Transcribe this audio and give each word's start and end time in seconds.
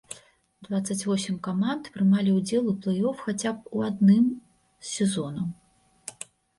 Дваццаць 0.67 1.05
восем 1.09 1.35
каманд 1.49 1.83
прымалі 1.99 2.35
ўдзел 2.39 2.63
у 2.73 2.75
плэй-оф 2.87 3.23
хаця 3.29 3.55
б 3.61 3.77
у 3.77 3.87
адным 3.93 4.25
з 4.33 4.95
сезонаў. 4.97 5.47